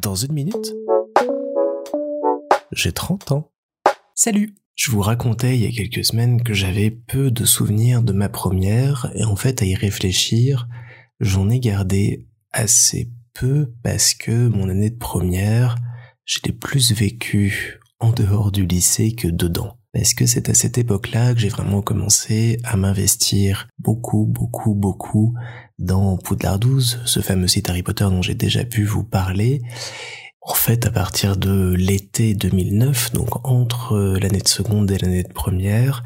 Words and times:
Dans 0.00 0.14
une 0.14 0.32
minute, 0.32 0.74
j'ai 2.72 2.92
30 2.92 3.32
ans. 3.32 3.50
Salut 4.14 4.54
Je 4.74 4.90
vous 4.90 5.00
racontais 5.00 5.56
il 5.56 5.62
y 5.62 5.66
a 5.66 5.70
quelques 5.70 6.04
semaines 6.04 6.42
que 6.42 6.54
j'avais 6.54 6.90
peu 6.90 7.30
de 7.30 7.44
souvenirs 7.44 8.02
de 8.02 8.12
ma 8.12 8.28
première, 8.28 9.10
et 9.14 9.24
en 9.24 9.36
fait 9.36 9.62
à 9.62 9.64
y 9.64 9.74
réfléchir, 9.74 10.68
j'en 11.20 11.50
ai 11.50 11.60
gardé 11.60 12.28
assez 12.52 13.10
peu 13.34 13.72
parce 13.82 14.14
que 14.14 14.48
mon 14.48 14.68
année 14.68 14.90
de 14.90 14.98
première, 14.98 15.76
je 16.24 16.40
l'ai 16.44 16.52
plus 16.52 16.92
vécue 16.92 17.80
en 18.00 18.12
dehors 18.12 18.52
du 18.52 18.66
lycée 18.66 19.14
que 19.14 19.28
dedans. 19.28 19.77
Parce 19.92 20.12
que 20.14 20.26
c'est 20.26 20.48
à 20.48 20.54
cette 20.54 20.76
époque-là 20.76 21.34
que 21.34 21.40
j'ai 21.40 21.48
vraiment 21.48 21.80
commencé 21.80 22.58
à 22.64 22.76
m'investir 22.76 23.68
beaucoup, 23.78 24.26
beaucoup, 24.26 24.74
beaucoup 24.74 25.34
dans 25.78 26.18
Poudlard 26.18 26.58
12, 26.58 27.00
ce 27.06 27.20
fameux 27.20 27.48
site 27.48 27.70
Harry 27.70 27.82
Potter 27.82 28.04
dont 28.04 28.22
j'ai 28.22 28.34
déjà 28.34 28.64
pu 28.64 28.84
vous 28.84 29.04
parler? 29.04 29.62
En 30.42 30.54
fait, 30.54 30.86
à 30.86 30.90
partir 30.90 31.36
de 31.36 31.74
l'été 31.74 32.32
2009, 32.34 33.12
donc 33.12 33.46
entre 33.46 34.16
l'année 34.18 34.40
de 34.40 34.48
seconde 34.48 34.90
et 34.90 34.96
l'année 34.96 35.22
de 35.22 35.32
première, 35.32 36.02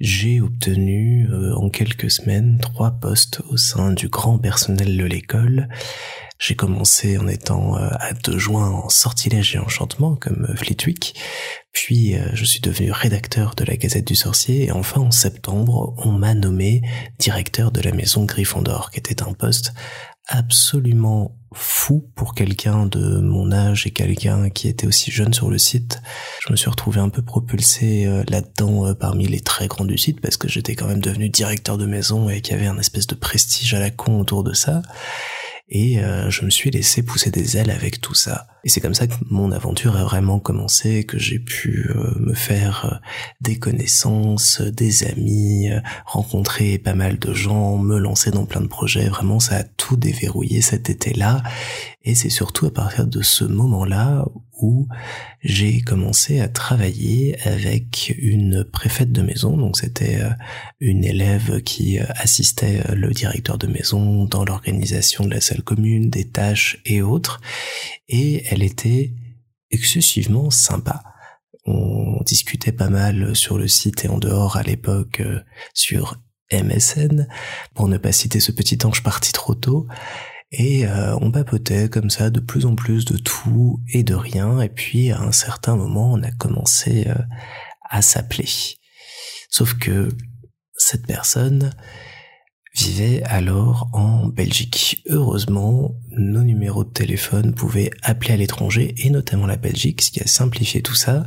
j'ai 0.00 0.40
obtenu 0.40 1.28
euh, 1.30 1.54
en 1.54 1.70
quelques 1.70 2.10
semaines 2.10 2.58
trois 2.60 2.90
postes 2.90 3.40
au 3.50 3.56
sein 3.56 3.92
du 3.92 4.08
grand 4.08 4.38
personnel 4.38 4.96
de 4.96 5.04
l'école 5.04 5.68
j'ai 6.38 6.56
commencé 6.56 7.16
en 7.16 7.28
étant 7.28 7.76
euh, 7.76 7.88
à 8.00 8.12
deux 8.12 8.38
joints 8.38 8.68
en 8.68 8.88
sortilège 8.88 9.54
et 9.54 9.58
enchantement 9.58 10.16
comme 10.16 10.46
euh, 10.50 10.56
Flitwick, 10.56 11.14
puis 11.72 12.16
euh, 12.16 12.28
je 12.34 12.44
suis 12.44 12.60
devenu 12.60 12.90
rédacteur 12.90 13.54
de 13.54 13.64
la 13.64 13.76
Gazette 13.76 14.06
du 14.06 14.16
Sorcier 14.16 14.64
et 14.64 14.72
enfin 14.72 15.00
en 15.00 15.10
septembre 15.10 15.94
on 15.98 16.10
m'a 16.10 16.34
nommé 16.34 16.82
directeur 17.18 17.70
de 17.70 17.80
la 17.80 17.92
maison 17.92 18.24
Gryffondor, 18.24 18.90
qui 18.90 18.98
était 18.98 19.22
un 19.22 19.32
poste 19.32 19.74
absolument 20.26 21.36
fou 21.54 22.10
pour 22.16 22.34
quelqu'un 22.34 22.86
de 22.86 23.20
mon 23.20 23.52
âge 23.52 23.86
et 23.86 23.92
quelqu'un 23.92 24.50
qui 24.50 24.66
était 24.66 24.88
aussi 24.88 25.12
jeune 25.12 25.32
sur 25.34 25.50
le 25.50 25.58
site. 25.58 26.02
Je 26.44 26.50
me 26.50 26.56
suis 26.56 26.68
retrouvé 26.68 26.98
un 26.98 27.10
peu 27.10 27.22
propulsé 27.22 28.06
là-dedans 28.28 28.94
parmi 28.94 29.28
les 29.28 29.40
très 29.40 29.68
grands 29.68 29.84
du 29.84 29.98
site 29.98 30.20
parce 30.20 30.36
que 30.38 30.48
j'étais 30.48 30.74
quand 30.74 30.88
même 30.88 31.02
devenu 31.02 31.28
directeur 31.28 31.76
de 31.76 31.84
maison 31.84 32.28
et 32.28 32.40
qu'il 32.40 32.56
y 32.56 32.58
avait 32.58 32.66
un 32.66 32.78
espèce 32.78 33.06
de 33.06 33.14
prestige 33.14 33.74
à 33.74 33.78
la 33.78 33.90
con 33.90 34.18
autour 34.18 34.42
de 34.42 34.54
ça 34.54 34.82
et 35.68 35.98
euh, 35.98 36.28
je 36.28 36.44
me 36.44 36.50
suis 36.50 36.70
laissé 36.70 37.02
pousser 37.02 37.30
des 37.30 37.56
ailes 37.56 37.70
avec 37.70 38.00
tout 38.00 38.14
ça. 38.14 38.46
Et 38.64 38.68
c'est 38.68 38.80
comme 38.80 38.94
ça 38.94 39.06
que 39.06 39.14
mon 39.30 39.50
aventure 39.50 39.96
a 39.96 40.04
vraiment 40.04 40.38
commencé, 40.38 41.04
que 41.04 41.18
j'ai 41.18 41.38
pu 41.38 41.90
euh, 41.90 42.14
me 42.18 42.34
faire 42.34 42.84
euh, 42.84 42.96
des 43.40 43.58
connaissances, 43.58 44.60
des 44.60 45.04
amis, 45.04 45.70
rencontrer 46.04 46.78
pas 46.78 46.94
mal 46.94 47.18
de 47.18 47.32
gens, 47.32 47.78
me 47.78 47.98
lancer 47.98 48.30
dans 48.30 48.44
plein 48.44 48.60
de 48.60 48.66
projets. 48.66 49.08
Vraiment, 49.08 49.40
ça 49.40 49.56
a 49.56 49.62
tout 49.64 49.96
déverrouillé 49.96 50.60
cet 50.60 50.90
été-là. 50.90 51.42
Et 52.02 52.14
c'est 52.14 52.30
surtout 52.30 52.66
à 52.66 52.70
partir 52.72 53.06
de 53.06 53.22
ce 53.22 53.44
moment-là 53.44 54.26
où 54.60 54.88
j'ai 55.42 55.80
commencé 55.80 56.40
à 56.40 56.48
travailler 56.48 57.38
avec 57.46 58.14
une 58.16 58.64
préfète 58.64 59.12
de 59.12 59.22
maison. 59.22 59.56
Donc 59.56 59.76
c'était 59.76 60.20
euh, 60.20 60.30
une 60.80 61.04
élève 61.04 61.62
qui 61.62 61.98
euh, 61.98 62.04
assistait 62.16 62.82
euh, 62.88 62.94
le 62.94 63.10
directeur 63.10 63.58
de 63.58 63.66
maison 63.66 64.24
dans 64.24 64.44
l'organisation 64.44 65.24
de 65.24 65.30
la 65.30 65.40
salle 65.40 65.62
commune, 65.62 66.10
des 66.10 66.28
tâches 66.28 66.80
et 66.84 67.02
autres. 67.02 67.40
Et 68.08 68.44
elle 68.50 68.62
était 68.62 69.12
excessivement 69.70 70.50
sympa. 70.50 71.02
On 71.66 72.22
discutait 72.24 72.72
pas 72.72 72.90
mal 72.90 73.34
sur 73.34 73.58
le 73.58 73.68
site 73.68 74.04
et 74.04 74.08
en 74.08 74.18
dehors 74.18 74.56
à 74.56 74.62
l'époque 74.62 75.22
sur 75.72 76.20
MSN, 76.52 77.26
pour 77.74 77.88
ne 77.88 77.96
pas 77.96 78.12
citer 78.12 78.38
ce 78.38 78.52
petit 78.52 78.78
ange 78.84 79.02
parti 79.02 79.32
trop 79.32 79.54
tôt. 79.54 79.86
Et 80.56 80.86
euh, 80.86 81.16
on 81.20 81.30
papotait 81.30 81.88
comme 81.88 82.10
ça 82.10 82.30
de 82.30 82.40
plus 82.40 82.64
en 82.64 82.76
plus 82.76 83.04
de 83.04 83.16
tout 83.16 83.80
et 83.92 84.02
de 84.02 84.14
rien. 84.14 84.60
Et 84.60 84.68
puis 84.68 85.10
à 85.10 85.20
un 85.20 85.32
certain 85.32 85.76
moment, 85.76 86.12
on 86.12 86.22
a 86.22 86.30
commencé 86.30 87.06
euh, 87.08 87.14
à 87.88 88.02
s'appeler. 88.02 88.48
Sauf 89.50 89.74
que 89.74 90.08
cette 90.76 91.06
personne 91.06 91.72
vivait 92.76 93.22
alors 93.24 93.88
en 93.92 94.26
Belgique. 94.26 95.02
Heureusement, 95.06 95.94
nos 96.10 96.42
numéros 96.42 96.84
de 96.84 96.90
téléphone 96.90 97.54
pouvaient 97.54 97.90
appeler 98.02 98.34
à 98.34 98.36
l'étranger 98.36 98.94
et 98.98 99.10
notamment 99.10 99.46
la 99.46 99.56
Belgique, 99.56 100.02
ce 100.02 100.10
qui 100.10 100.20
a 100.20 100.26
simplifié 100.26 100.82
tout 100.82 100.94
ça. 100.94 101.24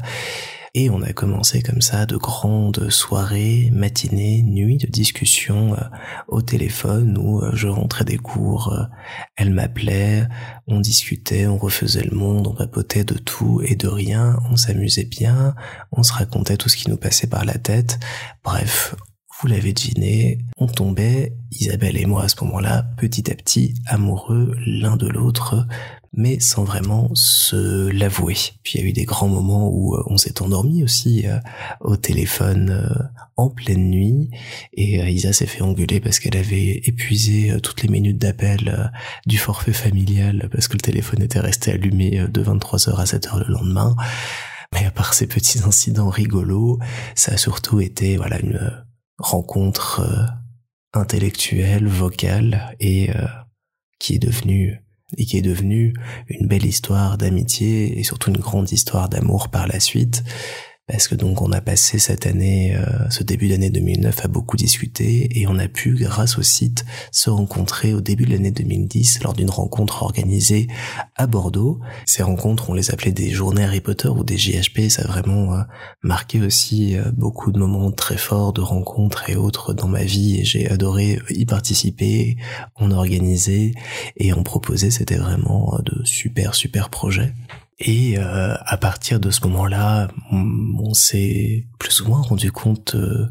Et 0.79 0.91
on 0.91 1.01
a 1.01 1.11
commencé 1.11 1.63
comme 1.63 1.81
ça 1.81 2.05
de 2.05 2.17
grandes 2.17 2.91
soirées, 2.91 3.71
matinées, 3.73 4.43
nuits 4.43 4.77
de 4.77 4.85
discussion 4.85 5.73
euh, 5.73 5.81
au 6.27 6.43
téléphone 6.43 7.17
où 7.17 7.41
euh, 7.41 7.49
je 7.55 7.67
rentrais 7.67 8.05
des 8.05 8.19
cours, 8.19 8.71
euh, 8.73 8.83
elle 9.37 9.49
m'appelait, 9.49 10.27
on 10.67 10.79
discutait, 10.79 11.47
on 11.47 11.57
refaisait 11.57 12.03
le 12.03 12.15
monde, 12.15 12.45
on 12.45 12.53
papotait 12.53 13.03
de 13.03 13.15
tout 13.15 13.59
et 13.65 13.75
de 13.75 13.87
rien, 13.87 14.37
on 14.51 14.55
s'amusait 14.55 15.05
bien, 15.05 15.55
on 15.91 16.03
se 16.03 16.13
racontait 16.13 16.57
tout 16.57 16.69
ce 16.69 16.77
qui 16.77 16.91
nous 16.91 16.97
passait 16.97 17.25
par 17.25 17.43
la 17.43 17.57
tête. 17.57 17.97
Bref, 18.43 18.93
vous 19.39 19.47
l'avez 19.47 19.71
deviné, 19.71 20.39
on 20.57 20.65
tombait, 20.65 21.33
Isabelle 21.51 21.97
et 21.97 22.07
moi 22.07 22.23
à 22.23 22.27
ce 22.27 22.43
moment-là, 22.43 22.87
petit 22.97 23.31
à 23.31 23.35
petit, 23.35 23.75
amoureux 23.85 24.55
l'un 24.65 24.97
de 24.97 25.07
l'autre, 25.07 25.67
mais 26.11 26.39
sans 26.39 26.63
vraiment 26.63 27.11
se 27.13 27.89
l'avouer. 27.89 28.35
Puis 28.63 28.73
il 28.73 28.81
y 28.81 28.83
a 28.83 28.87
eu 28.87 28.93
des 28.93 29.05
grands 29.05 29.27
moments 29.27 29.69
où 29.69 29.93
euh, 29.93 30.03
on 30.07 30.17
s'est 30.17 30.41
endormi 30.41 30.83
aussi 30.83 31.27
euh, 31.27 31.37
au 31.81 31.97
téléphone 31.97 32.71
euh, 32.71 33.03
en 33.35 33.49
pleine 33.49 33.91
nuit 33.91 34.31
et 34.73 34.97
Isa 35.11 35.33
s'est 35.33 35.45
fait 35.45 35.61
engueuler 35.61 35.99
parce 35.99 36.19
qu'elle 36.19 36.37
avait 36.37 36.81
épuisé 36.85 37.55
toutes 37.61 37.83
les 37.83 37.89
minutes 37.89 38.17
d'appel 38.17 38.91
du 39.27 39.37
forfait 39.37 39.73
familial 39.73 40.49
parce 40.51 40.67
que 40.67 40.73
le 40.73 40.81
téléphone 40.81 41.21
était 41.21 41.39
resté 41.39 41.71
allumé 41.71 42.27
de 42.27 42.43
23h 42.43 42.95
à 42.95 43.03
7h 43.03 43.45
le 43.45 43.53
lendemain. 43.53 43.95
Mais 44.73 44.85
à 44.85 44.91
part 44.91 45.13
ces 45.13 45.27
petits 45.27 45.59
incidents 45.63 46.09
rigolos, 46.09 46.79
ça 47.13 47.33
a 47.33 47.37
surtout 47.37 47.79
été 47.79 48.17
voilà 48.17 48.39
une 48.39 48.86
rencontre 49.17 50.01
intellectuelle, 50.93 51.87
vocale 51.87 52.75
et 52.79 53.09
qui 53.99 54.15
est 54.15 54.19
devenue 54.19 54.81
et 55.15 55.25
qui 55.25 55.37
est 55.37 55.41
devenue 55.41 55.93
une 56.27 56.47
belle 56.47 56.65
histoire 56.65 57.17
d'amitié 57.17 57.97
et 57.97 58.03
surtout 58.03 58.29
une 58.29 58.37
grande 58.37 58.71
histoire 58.71 59.09
d'amour 59.09 59.49
par 59.49 59.67
la 59.67 59.79
suite 59.79 60.23
parce 60.87 61.09
que 61.09 61.15
donc 61.15 61.41
on 61.41 61.51
a 61.51 61.59
passé 61.59 61.99
cette 61.99 62.25
année, 62.25 62.73
euh, 62.75 63.09
ce 63.09 63.21
début 63.23 63.49
d'année 63.49 63.69
2009 63.69 64.23
à 64.23 64.27
beaucoup 64.29 64.55
discuter 64.55 65.27
et 65.37 65.45
on 65.45 65.59
a 65.59 65.67
pu, 65.67 65.95
grâce 65.95 66.37
au 66.37 66.43
site, 66.43 66.85
se 67.11 67.29
rencontrer 67.29 67.93
au 67.93 67.99
début 67.99 68.25
de 68.25 68.31
l'année 68.31 68.51
2010 68.51 69.21
lors 69.21 69.33
d'une 69.33 69.49
rencontre 69.49 70.03
organisée 70.03 70.67
à 71.15 71.27
Bordeaux. 71.27 71.81
Ces 72.05 72.23
rencontres, 72.23 72.69
on 72.69 72.73
les 72.73 72.91
appelait 72.91 73.11
des 73.11 73.31
journées 73.31 73.65
Harry 73.65 73.81
Potter 73.81 74.07
ou 74.07 74.23
des 74.23 74.37
JHP, 74.37 74.89
ça 74.89 75.01
a 75.01 75.07
vraiment 75.07 75.55
euh, 75.55 75.61
marqué 76.03 76.39
aussi 76.39 76.95
euh, 76.95 77.11
beaucoup 77.11 77.51
de 77.51 77.59
moments 77.59 77.91
très 77.91 78.17
forts 78.17 78.53
de 78.53 78.61
rencontres 78.61 79.29
et 79.29 79.35
autres 79.35 79.73
dans 79.73 79.89
ma 79.89 80.03
vie 80.03 80.39
et 80.39 80.45
j'ai 80.45 80.69
adoré 80.69 81.19
y 81.29 81.45
participer, 81.45 82.37
on 82.77 82.91
organisait 82.91 83.73
et 84.15 84.31
on 84.31 84.43
proposait, 84.43 84.89
c'était 84.91 85.17
vraiment 85.17 85.77
de 85.83 86.01
super 86.05 86.55
super 86.55 86.89
projets. 86.89 87.33
Et 87.79 88.17
euh, 88.17 88.55
à 88.65 88.77
partir 88.77 89.19
de 89.19 89.29
ce 89.29 89.41
moment-là, 89.47 90.07
on, 90.31 90.93
s'est 90.93 91.67
plus 91.77 92.01
ou 92.01 92.07
moins 92.07 92.21
rendu 92.21 92.51
compte 92.51 92.95
euh, 92.95 93.27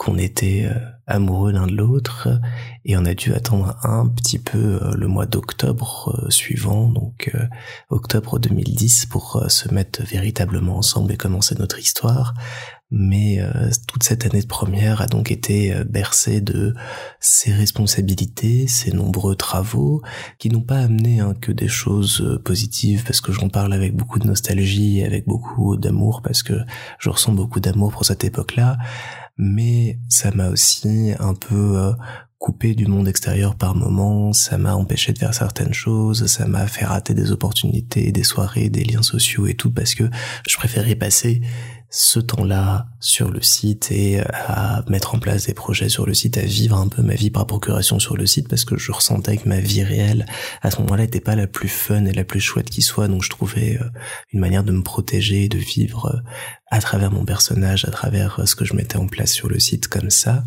qu'on 0.00 0.16
était 0.16 0.64
euh, 0.64 0.78
amoureux 1.06 1.52
l'un 1.52 1.66
de 1.66 1.76
l'autre 1.76 2.40
et 2.86 2.96
on 2.96 3.04
a 3.04 3.12
dû 3.12 3.34
attendre 3.34 3.76
un 3.82 4.08
petit 4.08 4.38
peu 4.38 4.80
le 4.96 5.06
mois 5.08 5.26
d'octobre 5.26 6.24
suivant, 6.30 6.88
donc 6.88 7.30
octobre 7.90 8.38
2010, 8.38 9.06
pour 9.06 9.44
se 9.48 9.74
mettre 9.74 10.02
véritablement 10.02 10.78
ensemble 10.78 11.12
et 11.12 11.18
commencer 11.18 11.54
notre 11.58 11.78
histoire. 11.78 12.32
Mais 12.92 13.40
euh, 13.40 13.70
toute 13.86 14.02
cette 14.02 14.26
année 14.26 14.42
de 14.42 14.46
première 14.46 15.00
a 15.00 15.06
donc 15.06 15.30
été 15.30 15.72
euh, 15.72 15.84
bercée 15.84 16.40
de 16.40 16.74
ses 17.20 17.52
responsabilités, 17.52 18.66
ses 18.66 18.92
nombreux 18.92 19.36
travaux, 19.36 20.02
qui 20.38 20.50
n'ont 20.50 20.62
pas 20.62 20.78
amené 20.78 21.20
hein, 21.20 21.34
que 21.40 21.52
des 21.52 21.68
choses 21.68 22.20
euh, 22.20 22.42
positives, 22.42 23.04
parce 23.04 23.20
que 23.20 23.30
j'en 23.30 23.48
parle 23.48 23.72
avec 23.74 23.94
beaucoup 23.94 24.18
de 24.18 24.26
nostalgie 24.26 24.98
et 24.98 25.04
avec 25.04 25.24
beaucoup 25.26 25.76
d'amour, 25.76 26.20
parce 26.22 26.42
que 26.42 26.54
je 26.98 27.10
ressens 27.10 27.32
beaucoup 27.32 27.60
d'amour 27.60 27.92
pour 27.92 28.04
cette 28.04 28.24
époque-là, 28.24 28.76
mais 29.40 29.98
ça 30.08 30.30
m'a 30.32 30.50
aussi 30.50 31.12
un 31.18 31.34
peu 31.34 31.94
coupé 32.38 32.74
du 32.74 32.86
monde 32.86 33.08
extérieur 33.08 33.54
par 33.54 33.74
moments, 33.74 34.32
ça 34.32 34.56
m'a 34.58 34.74
empêché 34.74 35.12
de 35.12 35.18
faire 35.18 35.34
certaines 35.34 35.74
choses, 35.74 36.26
ça 36.26 36.46
m'a 36.46 36.66
fait 36.66 36.84
rater 36.84 37.14
des 37.14 37.32
opportunités, 37.32 38.12
des 38.12 38.22
soirées, 38.22 38.70
des 38.70 38.84
liens 38.84 39.02
sociaux 39.02 39.46
et 39.46 39.54
tout, 39.54 39.70
parce 39.70 39.94
que 39.94 40.04
je 40.48 40.56
préférais 40.56 40.94
passer 40.94 41.42
ce 41.90 42.20
temps-là 42.20 42.86
sur 43.00 43.30
le 43.30 43.42
site 43.42 43.90
et 43.90 44.20
à 44.20 44.84
mettre 44.88 45.16
en 45.16 45.18
place 45.18 45.46
des 45.46 45.54
projets 45.54 45.88
sur 45.88 46.06
le 46.06 46.14
site, 46.14 46.38
à 46.38 46.42
vivre 46.42 46.76
un 46.76 46.86
peu 46.86 47.02
ma 47.02 47.14
vie 47.14 47.30
par 47.30 47.46
procuration 47.46 47.98
sur 47.98 48.16
le 48.16 48.26
site 48.26 48.48
parce 48.48 48.64
que 48.64 48.78
je 48.78 48.92
ressentais 48.92 49.36
que 49.36 49.48
ma 49.48 49.58
vie 49.58 49.82
réelle 49.82 50.24
à 50.62 50.70
ce 50.70 50.80
moment-là 50.80 51.02
n'était 51.02 51.20
pas 51.20 51.34
la 51.34 51.48
plus 51.48 51.68
fun 51.68 52.04
et 52.04 52.12
la 52.12 52.22
plus 52.22 52.38
chouette 52.40 52.70
qui 52.70 52.80
soit 52.80 53.08
donc 53.08 53.24
je 53.24 53.30
trouvais 53.30 53.78
euh, 53.80 53.84
une 54.32 54.38
manière 54.38 54.62
de 54.62 54.70
me 54.70 54.82
protéger, 54.82 55.48
de 55.48 55.58
vivre 55.58 56.06
euh, 56.14 56.18
à 56.70 56.80
travers 56.80 57.10
mon 57.10 57.24
personnage, 57.24 57.84
à 57.84 57.90
travers 57.90 58.38
euh, 58.38 58.46
ce 58.46 58.54
que 58.54 58.64
je 58.64 58.74
mettais 58.74 58.96
en 58.96 59.08
place 59.08 59.32
sur 59.32 59.48
le 59.48 59.58
site 59.58 59.88
comme 59.88 60.10
ça. 60.10 60.44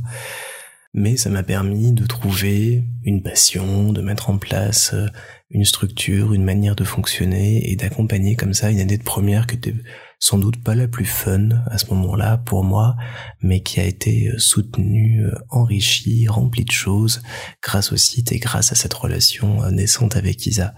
mais 0.94 1.18
ça 1.18 1.30
m'a 1.30 1.44
permis 1.44 1.92
de 1.92 2.06
trouver 2.06 2.86
une 3.04 3.22
passion, 3.22 3.92
de 3.92 4.02
mettre 4.02 4.30
en 4.30 4.38
place 4.38 4.92
euh, 4.94 5.08
une 5.50 5.66
structure, 5.66 6.34
une 6.34 6.44
manière 6.44 6.76
de 6.76 6.84
fonctionner 6.84 7.70
et 7.72 7.76
d'accompagner 7.76 8.36
comme 8.36 8.54
ça 8.54 8.72
une 8.72 8.80
année 8.80 8.98
de 8.98 9.04
première 9.04 9.46
était 9.52 9.76
sans 10.24 10.38
doute 10.38 10.64
pas 10.64 10.74
la 10.74 10.88
plus 10.88 11.04
fun 11.04 11.50
à 11.66 11.78
ce 11.78 11.88
moment-là 11.88 12.38
pour 12.38 12.64
moi, 12.64 12.96
mais 13.42 13.62
qui 13.62 13.82
a 13.82 13.84
été 13.84 14.30
euh, 14.30 14.40
soutenue, 14.40 15.26
euh, 15.26 15.36
enrichie, 15.50 16.30
remplie 16.30 16.64
de 16.64 16.72
choses 16.72 17.22
grâce 17.62 17.92
au 17.92 17.98
site 17.98 18.32
et 18.32 18.40
grâce 18.40 18.72
à 18.72 18.76
cette 18.76 18.94
relation 18.94 19.70
naissante 19.70 20.16
avec 20.16 20.46
Isa. 20.46 20.76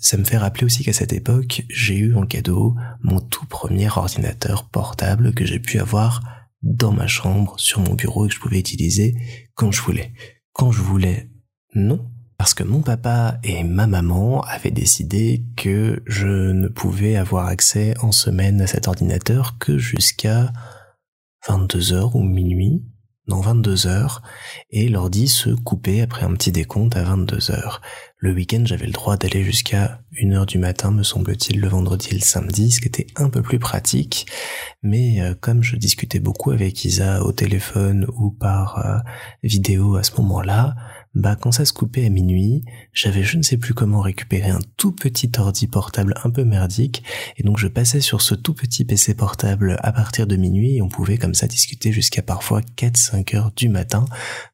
Ça 0.00 0.16
me 0.16 0.24
fait 0.24 0.38
rappeler 0.38 0.64
aussi 0.64 0.82
qu'à 0.82 0.94
cette 0.94 1.12
époque, 1.12 1.64
j'ai 1.68 1.98
eu 1.98 2.14
en 2.14 2.24
cadeau 2.24 2.74
mon 3.02 3.20
tout 3.20 3.44
premier 3.44 3.90
ordinateur 3.94 4.66
portable 4.70 5.34
que 5.34 5.44
j'ai 5.44 5.58
pu 5.58 5.78
avoir 5.78 6.22
dans 6.62 6.92
ma 6.92 7.06
chambre, 7.06 7.60
sur 7.60 7.80
mon 7.80 7.92
bureau 7.92 8.24
et 8.24 8.28
que 8.28 8.34
je 8.34 8.40
pouvais 8.40 8.60
utiliser 8.60 9.14
quand 9.52 9.72
je 9.72 9.82
voulais. 9.82 10.14
Quand 10.54 10.72
je 10.72 10.80
voulais, 10.80 11.28
non. 11.74 12.10
Parce 12.38 12.52
que 12.52 12.64
mon 12.64 12.82
papa 12.82 13.38
et 13.42 13.64
ma 13.64 13.86
maman 13.86 14.42
avaient 14.42 14.70
décidé 14.70 15.44
que 15.56 16.02
je 16.06 16.52
ne 16.52 16.68
pouvais 16.68 17.16
avoir 17.16 17.46
accès 17.46 17.94
en 18.00 18.12
semaine 18.12 18.60
à 18.60 18.66
cet 18.66 18.88
ordinateur 18.88 19.56
que 19.58 19.78
jusqu'à 19.78 20.52
22 21.48 21.92
heures 21.92 22.16
ou 22.16 22.22
minuit, 22.22 22.84
dans 23.26 23.40
22 23.40 23.86
heures, 23.86 24.22
et 24.70 24.88
l'ordi 24.88 25.28
se 25.28 25.50
coupait 25.50 26.00
après 26.00 26.24
un 26.24 26.34
petit 26.34 26.52
décompte 26.52 26.96
à 26.96 27.04
22 27.04 27.50
heures. 27.50 27.80
Le 28.18 28.32
week-end, 28.32 28.62
j'avais 28.64 28.86
le 28.86 28.92
droit 28.92 29.18
d'aller 29.18 29.44
jusqu'à 29.44 30.00
1 30.22 30.32
heure 30.32 30.46
du 30.46 30.56
matin, 30.56 30.90
me 30.90 31.02
semble-t-il, 31.02 31.60
le 31.60 31.68
vendredi 31.68 32.08
et 32.12 32.14
le 32.14 32.20
samedi, 32.20 32.70
ce 32.70 32.80
qui 32.80 32.88
était 32.88 33.06
un 33.16 33.28
peu 33.28 33.42
plus 33.42 33.58
pratique. 33.58 34.26
Mais 34.82 35.20
euh, 35.20 35.34
comme 35.38 35.62
je 35.62 35.76
discutais 35.76 36.18
beaucoup 36.18 36.50
avec 36.50 36.82
Isa 36.86 37.22
au 37.22 37.32
téléphone 37.32 38.06
ou 38.16 38.30
par 38.30 38.78
euh, 38.78 38.98
vidéo 39.42 39.96
à 39.96 40.02
ce 40.02 40.12
moment-là, 40.16 40.76
bah 41.14 41.36
quand 41.36 41.52
ça 41.52 41.66
se 41.66 41.74
coupait 41.74 42.06
à 42.06 42.08
minuit, 42.08 42.64
j'avais 42.94 43.22
je 43.22 43.36
ne 43.36 43.42
sais 43.42 43.58
plus 43.58 43.74
comment 43.74 44.00
récupérer 44.00 44.48
un 44.48 44.60
tout 44.78 44.92
petit 44.92 45.30
ordi 45.36 45.66
portable 45.66 46.14
un 46.24 46.30
peu 46.30 46.44
merdique, 46.44 47.02
et 47.36 47.42
donc 47.42 47.58
je 47.58 47.68
passais 47.68 48.00
sur 48.00 48.22
ce 48.22 48.34
tout 48.34 48.54
petit 48.54 48.86
PC 48.86 49.14
portable 49.14 49.76
à 49.82 49.92
partir 49.92 50.26
de 50.26 50.36
minuit, 50.36 50.76
et 50.76 50.82
on 50.82 50.88
pouvait 50.88 51.18
comme 51.18 51.34
ça 51.34 51.46
discuter 51.46 51.92
jusqu'à 51.92 52.22
parfois 52.22 52.62
4-5 52.78 53.36
heures 53.36 53.52
du 53.54 53.68
matin, 53.68 54.06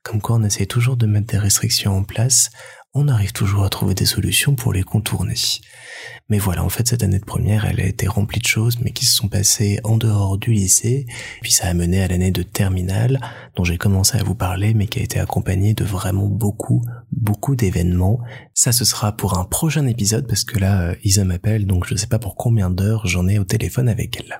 comme 0.03 0.21
quoi 0.21 0.37
on 0.37 0.43
essaie 0.43 0.67
toujours 0.67 0.97
de 0.97 1.07
mettre 1.07 1.29
des 1.29 1.39
restrictions 1.39 1.97
en 1.97 2.03
place 2.03 2.51
on 2.95 3.09
arrive 3.09 3.33
toujours 3.33 3.65
à 3.65 3.71
trouver 3.71 3.95
des 3.95 4.05
solutions 4.05 4.55
pour 4.55 4.73
les 4.73 4.83
contourner. 4.83 5.35
Mais 6.29 6.39
voilà, 6.39 6.63
en 6.63 6.69
fait, 6.69 6.87
cette 6.89 7.03
année 7.03 7.19
de 7.19 7.25
première, 7.25 7.65
elle 7.65 7.81
a 7.81 7.87
été 7.87 8.07
remplie 8.07 8.41
de 8.41 8.47
choses, 8.47 8.79
mais 8.81 8.91
qui 8.91 9.07
se 9.07 9.15
sont 9.15 9.29
passées 9.29 9.81
en 9.85 9.97
dehors 9.97 10.37
du 10.37 10.53
lycée, 10.53 11.07
puis 11.41 11.51
ça 11.51 11.69
a 11.69 11.75
mené 11.75 12.03
à 12.03 12.09
l'année 12.09 12.31
de 12.31 12.43
terminale, 12.43 13.19
dont 13.57 13.65
j'ai 13.65 13.79
commencé 13.79 14.19
à 14.19 14.23
vous 14.23 14.35
parler, 14.35 14.75
mais 14.75 14.87
qui 14.87 14.99
a 14.99 15.03
été 15.03 15.19
accompagnée 15.19 15.73
de 15.73 15.85
vraiment 15.85 16.27
beaucoup, 16.27 16.85
beaucoup 17.13 17.57
d'événements. 17.57 18.21
Ça, 18.53 18.73
ce 18.73 18.85
sera 18.85 19.13
pour 19.13 19.39
un 19.39 19.45
prochain 19.45 19.87
épisode, 19.87 20.27
parce 20.27 20.45
que 20.45 20.59
là, 20.59 20.95
Isa 21.03 21.25
m'appelle, 21.25 21.67
donc 21.67 21.87
je 21.87 21.95
sais 21.97 22.07
pas 22.07 22.19
pour 22.19 22.37
combien 22.37 22.69
d'heures 22.69 23.07
j'en 23.07 23.27
ai 23.27 23.39
au 23.39 23.45
téléphone 23.45 23.89
avec 23.89 24.19
elle. 24.21 24.37